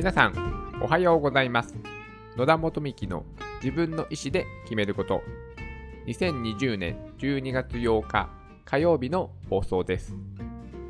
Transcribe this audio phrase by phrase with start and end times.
[0.00, 1.74] 皆さん、おはようございます。
[2.34, 3.26] 野田元美希の
[3.62, 5.22] 自分の意思で決めること。
[6.06, 8.30] 2020年12月8日
[8.64, 10.16] 火曜日の放送です。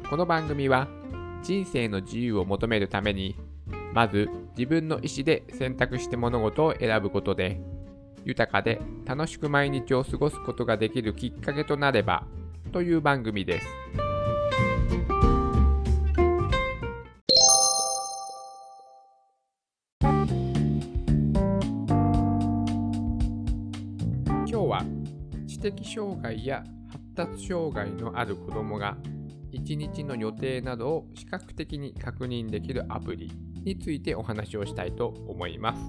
[0.08, 0.86] この番組は
[1.42, 3.34] 人生の自由を求めるために、
[3.92, 7.60] まず自分の意思で選択して物事を選ぶことで、
[8.24, 12.22] 豊かで楽しく毎日を過ごすことができるきっかけとなれば
[12.70, 13.66] という番組です。
[25.72, 28.96] 的障害や発達障害のある子どもが
[29.52, 33.32] 一日の予定などを視覚的に確認できるアプリ
[33.64, 35.82] についてお話をしたいと思います。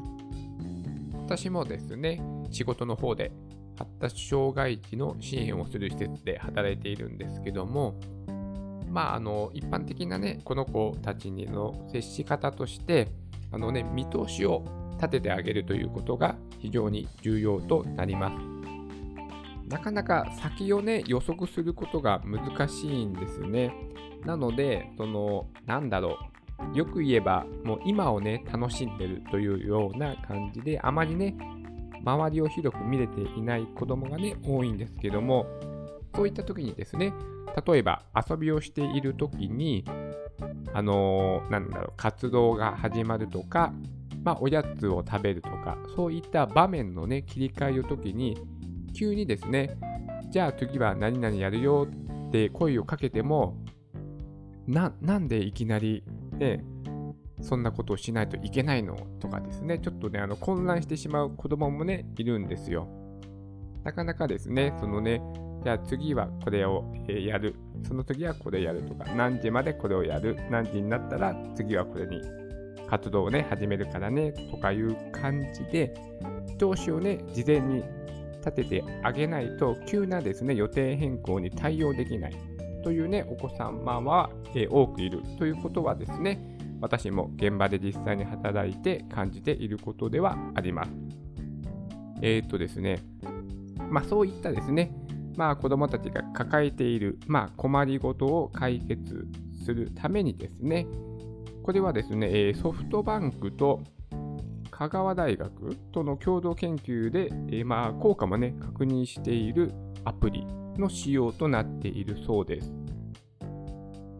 [1.25, 3.31] 私もですね、仕事の方で
[3.77, 7.99] 発達障害児の支援をする施設で働いているんですけども、
[8.89, 13.07] まあ、あの一般的なね、この子たちにの接し方として、
[13.51, 14.65] あのね、見通しを
[14.97, 18.60] 立ててあげるということが非常に重要となります。
[19.71, 23.73] なかなか先をね、予測することが難しいんですね。
[24.25, 26.17] なので、その、なんだろ
[26.73, 26.77] う。
[26.77, 31.35] よく言えば、もう今をね、楽しんでるというような感じで、あまりね、
[32.03, 35.47] 周りを広く見れていない子供がね、多いんですけども、
[36.13, 37.13] そういった時にですね、
[37.65, 39.85] 例えば遊びをしている時に、
[40.73, 43.73] あのーなんだろう、活動が始まるとか、
[44.23, 48.37] まあ、おやつを食べるとか、そういった場面のね、切り替えの時に、
[48.93, 49.77] 急にですね、
[50.29, 51.87] じゃあ次は何々やるよ
[52.27, 53.57] って声をかけても、
[54.67, 56.03] な、なんでいきなり
[56.37, 56.63] ね、
[57.41, 62.87] そんなことをしないといけないのとかですね、ちょっとね、あの混乱してしまう子供もね、いるんですよ。
[63.83, 65.21] なかなかですね、そのね、
[65.63, 67.55] じゃあ次はこれをやる、
[67.87, 72.21] その次はこれやるとか、何時までこれをやる、何時になったら次はこれに
[72.87, 75.93] 活動をね、始めるからね、とかいう感じで、
[76.47, 77.83] 見通しをね、事前に
[78.41, 82.35] 立ててあげないと、急なですね、予定変更に対応できない
[82.83, 90.91] というね、お子様は、え多くいるということはですね、私も現場で実際に働いて感じていることではあります。
[92.21, 92.99] えーっとですね、
[93.89, 94.91] まあそういったですね、
[95.37, 99.27] まあ子供たちが抱えている、まあ、困りごとを解決
[99.63, 100.87] するためにですね、
[101.63, 103.81] これはですね、ソフトバンクと
[104.81, 109.71] 香川大学との共同研究で、えーまあ効果もね、確認している
[110.05, 110.43] アプリ
[110.75, 112.73] の仕様となっているそうです。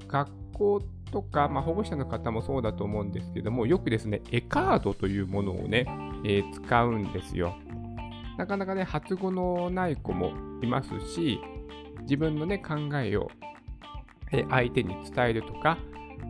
[0.08, 5.88] 学校とか、まあ、保護者の方もそうだと思うんですけども、よくですね、絵カードというものをね、
[6.24, 7.56] えー使うんですよ。
[8.38, 11.40] なかなかね、発語のない子もいますし、
[12.02, 13.32] 自分のね、考えを
[14.32, 15.80] え相手に伝えるとか、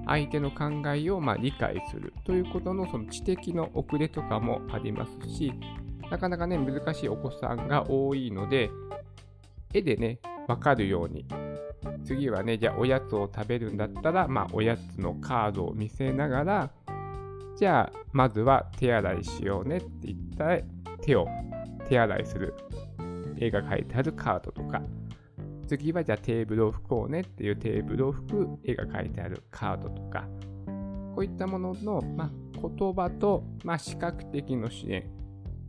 [0.05, 5.53] 相手の考えをま理解するということのその知的の遅れとかもありますし、
[6.09, 8.69] なかなかね、難しいお子さんが多いので、
[9.73, 11.25] 絵でね、わかるように、
[12.03, 16.71] 次はね、じゃあおやつを食べるんだったら、まあおやつのカードを見せながら、
[17.57, 20.59] じゃあまずは手洗いしようねって言ったら、
[21.01, 21.27] 手を
[21.87, 22.53] 手洗いする。
[23.37, 24.81] 絵が書いてあるカードとか、
[25.77, 30.27] 次はじゃあテーブルを拭こうねっていうテーブルを拭く絵が書いてあるカードとか、
[31.15, 35.09] こういったものの、まあ、言葉と、まあ、視覚的の支援、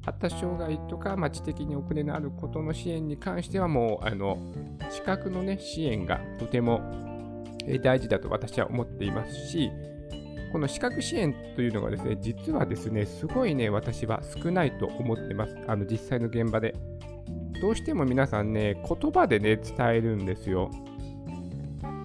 [0.04, 4.38] 発達障害とか、まあ、知的に遅れのあることの支援に関してはもうあの
[4.90, 6.80] 視覚の、ね、支援がとても
[7.80, 9.70] 大事だと私は思っていますし、
[10.50, 15.56] この視覚支援というのがですね、実はですね、すごいね、私は少ないと思ってます。
[15.68, 16.74] あの実際の現場で。
[17.62, 20.68] どうしても皆さんね、言葉でね、伝えるんですよ。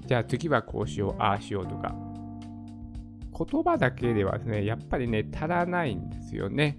[0.05, 1.95] じゃあ次はこうしよう、ああしようとか。
[3.35, 6.77] 言葉だけではですね、やっぱりね、足らないんですよね。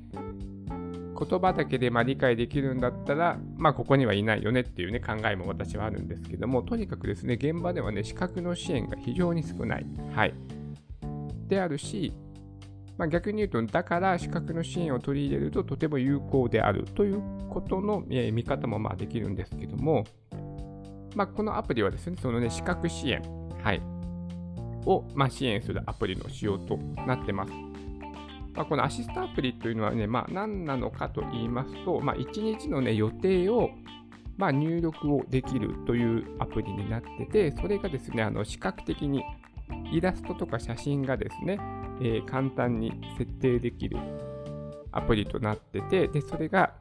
[1.18, 9.86] 言葉だけでま理解できるんだったら、まあ、ここにはいないよねっていう、ね、考えも私はあるんですけども、とにかくですね、現場ではね、視覚の支援が非常に少ない。
[10.14, 10.34] はい。
[11.48, 12.12] であるし、
[12.98, 20.04] まあ、逆に言うと、だから視覚の支援を取り入れるととても有効であるということの、見方もまあできるんですけども、
[21.14, 23.22] まあ、このアプリはですね、そのね、視覚支援、
[23.62, 23.80] はい、
[24.84, 27.52] を、ま、支援するアプリの仕様となってます。
[28.54, 33.70] まあ、このアシストアプリというのはね、まあ、何なのかと言いますと、まあ、1日の、ね、予定を、
[34.36, 39.22] ま、入力をできるというアプリになってて、それがですね、あの視覚的に
[39.92, 41.58] イラストとか写真がですね、
[42.00, 43.98] えー簡単に設定できる
[44.92, 46.74] アプリとなってて、で、それが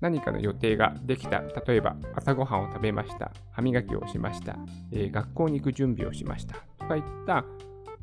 [0.00, 1.40] 何かの予定ができた。
[1.66, 3.32] 例えば、朝ごはんを食べました。
[3.52, 4.56] 歯磨きをしました。
[4.92, 6.56] えー学校に行く準備をしました。
[6.78, 7.44] とかいった、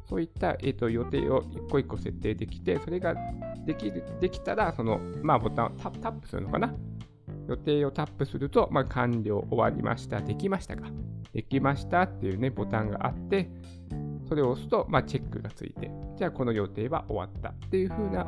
[0.09, 3.13] そういった、えーと、予定を一個一個設定できて、それが
[3.65, 6.73] できるできたら、その、まあ、ボタンをタップするのかな
[7.47, 10.87] 予定をタップすると、まあ、完了終わりました、できましたか
[11.33, 13.49] できましたっていうね、ボタンがあって、
[14.27, 18.25] それを押すと、まあ、チェックがついて、じゃあこの予定は終わったっていう風な、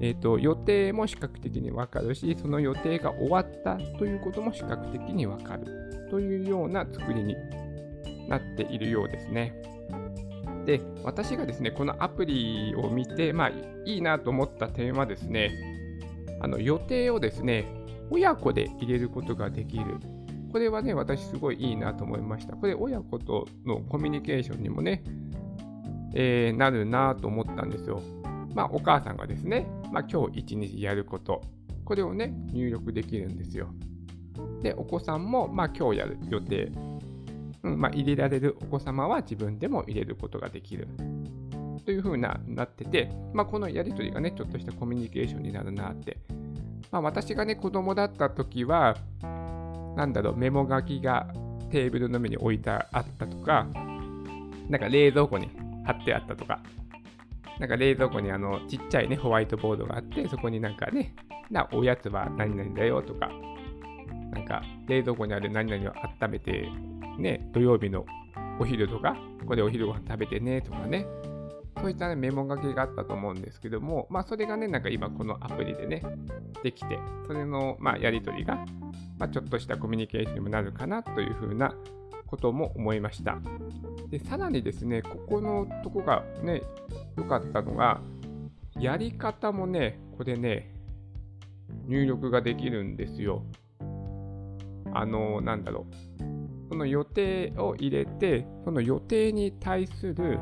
[0.00, 7.36] えっ、ー、と、予定も視覚的にわかるし、その予定が終わったということも視覚的にわかるというような作りに
[8.28, 9.54] なっているようですね。
[10.64, 13.50] で、私がですね、このアプリを見て、まあ、
[13.84, 15.50] いいなと思った点はですね、
[16.40, 17.66] あの予定をですね、
[18.10, 19.98] 親子で入れることができる。
[20.52, 22.54] これはね、私すごいいいなと思いました。
[22.54, 25.02] これ、親子とのコミュニケーションにもね、
[26.14, 28.02] えー、なるなと思ったんですよ。
[28.54, 31.40] まあ、お母さんがですね、まあ、今日一日やること、
[31.86, 33.68] これをね、入力できるんですよ。
[34.62, 36.70] で、お子さんも、まあ、今日やる予定、
[37.62, 40.86] うんまあ、入れられるお子様は自分でも入れることができる。
[41.86, 46.18] という風ななってて、まあ、このやりとりがね、ちょっとしたコミュニケーションになるなって。
[46.90, 48.96] まあ、私がね、子供だった時は、
[49.96, 51.26] なんだろう、メモ書きが
[51.70, 53.66] テーブルの上に置いてあったとか、
[54.68, 55.50] なんか冷蔵庫に
[55.84, 56.60] 貼ってあったとか、
[57.58, 61.14] なんか冷蔵庫にあのちっちゃいね、ホワイトボードがあって、そこになんかね、
[61.50, 63.30] なおやつは何々だよとか、
[64.32, 66.68] なんか冷蔵庫にある何々を温めて
[67.18, 68.06] ね、土曜日の
[68.58, 71.06] お昼とか、ここでお昼ご飯食べてねとかね、
[71.82, 76.02] そういった、ね、メモ書きがあったと思うんですけども、まあ、それがね、なんか今このアプリでね、
[76.62, 78.64] できて、それの、まあ、やり取りが、
[79.18, 81.74] まあ、ちょっとしたコミュニケーションにもなるかなというふうな
[82.26, 83.38] ことも思いました。
[84.08, 86.62] で、さらにですね、ここのとこがね、
[87.16, 88.00] 良かったのが、
[88.78, 90.72] やり方もね、これね、
[91.88, 93.44] 入力ができるんですよ。
[94.94, 96.68] あの、なんだろう。
[96.68, 100.38] その予定を入れて、その予定に対する、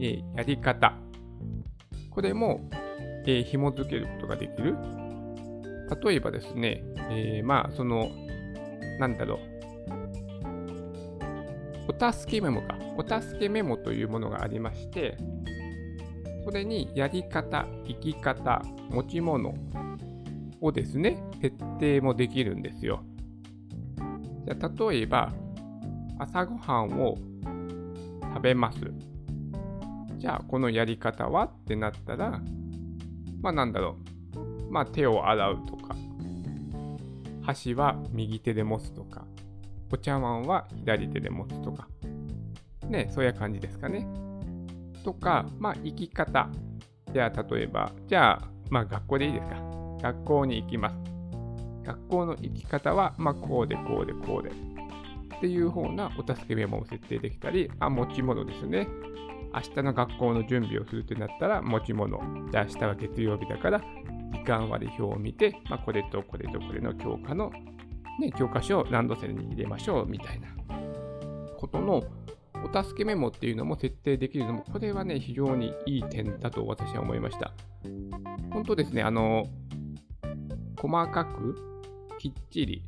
[0.00, 0.94] え、やり方、
[2.10, 2.68] これも、
[3.26, 4.76] えー、紐付けることができる。
[6.02, 8.10] 例えばですね、え、まあ、その、
[8.98, 9.56] なんだろう、
[11.88, 12.76] お助けメモか。
[12.98, 15.16] お助けメモというものがありまして、
[16.44, 19.54] それにやり方、生き方、持ち物
[20.60, 23.02] をですね、設定もできるんですよ。
[24.46, 25.32] じゃ例えば、
[26.18, 27.18] 朝ごはんを
[28.22, 28.78] 食べます。
[30.18, 32.40] じゃあ、このやり方はってなったら、
[33.42, 33.96] まあなんだろ
[34.34, 34.72] う。
[34.72, 35.96] まあ手を洗うとか、
[37.42, 39.24] 箸は右手で持つとか、
[39.92, 41.88] お茶碗は左手で持つとか、
[42.88, 44.06] ね、そういう感じですかね。
[45.04, 46.48] とか、まあ生き方。
[47.12, 49.56] じゃあ例えば、じゃあ、まあ学校でいいですか。
[50.02, 50.96] 学校に行きます。
[51.86, 58.88] 学校の行き方は、まあ、こうでこうでこうでっていう方なお助けメモを設定できたり、あ、持ち物ですね。
[59.56, 62.20] 明日の学校の準備をするってなったら、持ち物。
[62.52, 63.80] じゃあ明日は月曜日だから、
[64.34, 67.50] 時間割表を見て、まあ、これとこれとこれの教科の、
[68.20, 70.48] ね、教科書をランドセルに入れましょうみたいな
[71.56, 72.02] ことの
[72.64, 77.52] お助けメモっていうのも設定できるのも、これはね、非常にいい点だと私は思いました。
[78.52, 79.46] 本当ですね、あの、
[80.76, 81.56] 細かく
[82.18, 82.84] きっちり、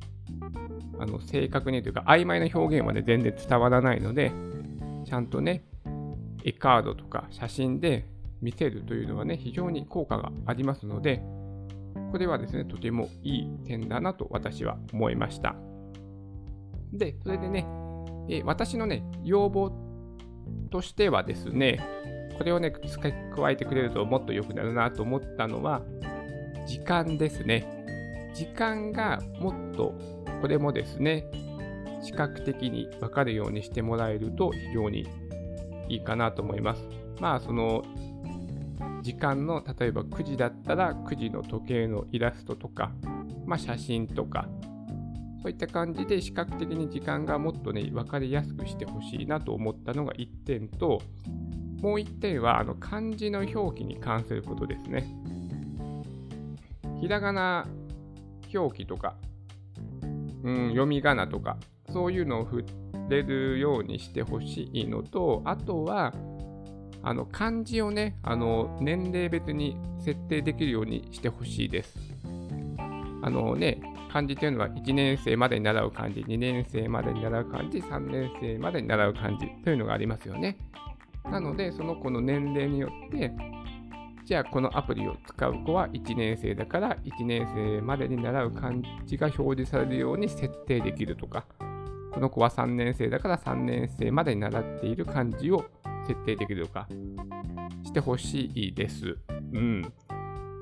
[0.99, 4.32] あの正確にというか、曖昧な表現はね、全然伝わらないので、
[5.06, 5.65] ちゃんとね、
[6.45, 8.07] 絵カードとか写真で
[8.41, 11.23] 見せるというのはね、非常に効果がありますので、
[12.13, 15.57] これはですね、とてもいい点だなと私は思いました。
[16.93, 17.67] で、それでね、
[18.29, 19.73] え私のね、要望
[20.71, 21.81] としてはですね、
[22.39, 25.83] これをね、付け加えてくれるともっと良くなるなと思ったのは、
[26.67, 28.31] 時間ですね。
[28.35, 29.95] 時間がもっと
[30.41, 31.27] これもですね、
[32.03, 35.09] 視覚的に分かるようにしてもらえると非常に
[35.89, 36.89] いいかなと思います。
[37.21, 37.85] まあその
[39.03, 42.93] 時間の例えば9時だったら9時の時計のイラストとか、
[43.47, 44.49] まあ、写真とか
[45.43, 51.01] そういった感じで視覚的に時間がもっとね分かりやすくしてほしいなと思ったのが1点と
[51.81, 55.07] もう1点はあの漢字の表記に関することですね。
[57.01, 57.69] ひらがな
[58.53, 59.15] 表記とか、
[60.43, 61.57] うん、読み仮名とか、
[61.93, 62.65] そういうのを触
[63.08, 66.12] れるようにしてほしいのと、あとは、
[67.03, 71.96] あの漢字をね、あの年齢別に設定できるようにしてほしいです。
[73.22, 73.81] あのね、
[74.12, 80.56] 漢字というのは1年生までに習う漢字、2年生までに習う漢字、3年生までに習う漢字というのがありますよね。
[81.31, 83.32] なので、その子の年齢によって、
[84.24, 88.74] じゃあこのアプリを使う子は1年生だから1年生までに習う漢
[89.06, 91.46] 字が表示されるように設定できるとか、
[92.12, 95.65] この子は3年生だから3年生までに習っている漢字を
[96.06, 96.88] 設定できるとか
[97.84, 99.17] してほしいです。
[99.53, 99.93] うん。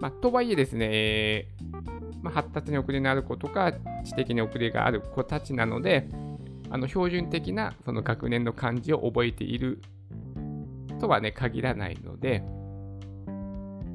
[0.00, 1.48] まあ、とはいえですね、
[2.22, 3.72] まあ、発達に遅れのある子とか
[4.04, 6.08] 知的に遅れがある子たちなので、
[6.70, 9.80] あの標準的なその学年の漢字を覚えている
[11.00, 12.42] とはね、限らないので、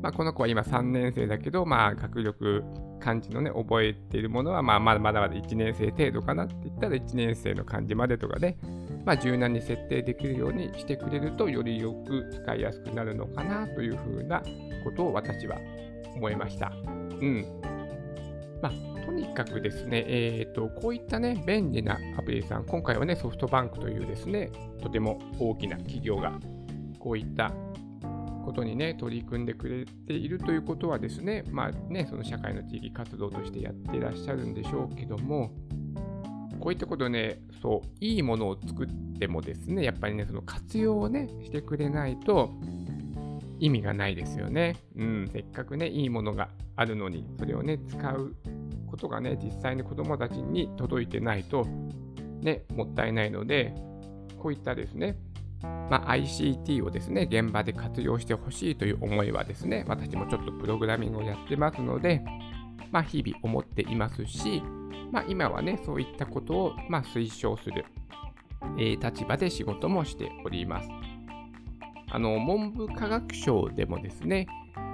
[0.01, 2.63] まあ、この子は今3年生だけど、まあ、学力、
[3.01, 8.57] 漢字のね、覚えているものは、まあ、まだまだまだ1年生程度かなって言ったら、1年生の漢字までとかで、
[9.05, 14.41] まあ、柔軟に設定できるようにしてくれると、よりよく使いやすくなるのかなというふうな
[14.83, 15.57] ことを私は
[16.15, 16.71] 思いました。
[16.85, 17.45] うん。
[18.61, 26.39] まあ、とにかくですね、えーと、こういったね、便利なアプリさん、今回はね、ソフトバンクというですね、とても大きな企業が、
[26.99, 27.51] こういった
[28.51, 35.51] ことにね、取り組んでくれているということはですね、まあね、その社会の地域活動としてやってらっしゃるんでしょうけども、
[36.59, 42.51] こういったことね、そう、いいものを作ってもですね、やっぱりね、その活用をね、してくれないと
[43.59, 44.75] 意味がないですよね。
[44.97, 48.35] うん、せっかくね、いいものがあるのに、それをね、使う
[48.85, 51.65] ことがね、実際に子供たちに届いてないと、
[52.41, 53.73] ね、もったいないので、
[54.37, 55.15] こういったですね、
[55.63, 62.23] まあ、ICT をですね、現場で活用してほしいという思いはですね、私もちょっとプログラミングをやってますので、
[62.91, 64.61] まあ、日々思っていますし、
[65.11, 67.85] まあ、今はね、そういったことを、ま、推奨する、
[68.77, 70.89] えー、立場で仕事もしております。
[72.09, 74.47] あの、文部科学省でもですね、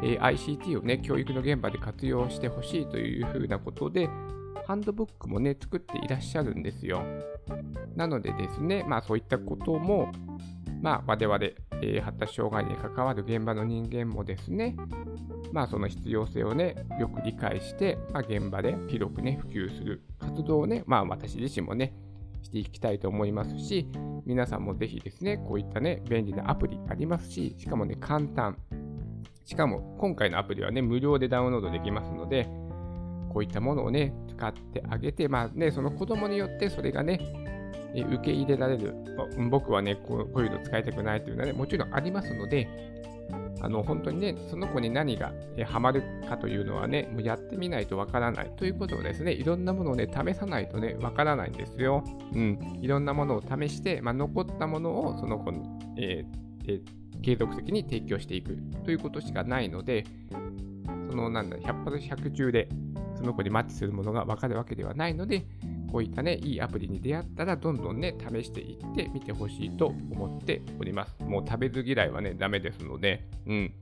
[0.04, 4.10] えー、ICT をね、教育の現場で活用してほしいというふうなことで、
[4.68, 7.02] ハンドブックもね、作っていらっしゃるんですよ。
[7.96, 10.12] なのでですね、まあそういったことも、
[10.82, 14.76] まあ我々、えー、発達障害に関わる現場の人間もですね、
[15.52, 21.94] まあその必要性をね、よく理解して、まあ現場で広くね、普及する活動をね、まあ私自身もね、
[22.44, 23.90] していきたいと思いますし、
[24.26, 28.58] 皆さんもぜひですね、こういったね、便利なアプリありますし、しかもね、簡単。
[29.46, 32.46] しかも今回のアプリはね、無料でダウンロードできますので、
[33.30, 37.20] こういったものをね、使ってあげて、まあね、その子供によってそれがね、
[37.94, 38.94] 受け入れられる、
[39.50, 42.68] 僕はねこういうの使いたくないというのはね、もちろんありますので、
[43.62, 45.34] あの本当にね、その子に何が
[45.66, 52.04] ハマるかというのはね、もうやってみないとわからないということをですね、いろんなものをね、試さないとね、わからないんですよ。
[52.34, 52.80] うん。
[52.82, 55.62] いろんなものを試して、まあ、残ったものをその子に、
[55.98, 60.06] えーえー、継続的に提供していくということしかないので、
[61.10, 62.70] そのなんだ、100発100中で
[63.16, 65.46] その子にマッチするものがわかるわけではないので、
[65.92, 71.24] こういったね、いいアプリに出会ったら、どんどんね、試していってみてほしいと思っております。
[71.24, 73.74] もう食べず嫌いはね、ダメですので、うん。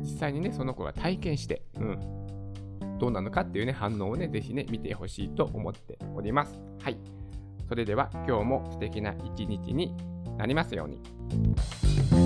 [0.00, 2.98] 実際にね、その子が体験して、うん。
[2.98, 6.58] どうなのかっていうね、反応をね、ぜひね、見てほしいと思っております。
[6.80, 6.98] はい。
[7.68, 9.94] それでは、今日も素敵な一日に
[10.36, 12.17] なりますように。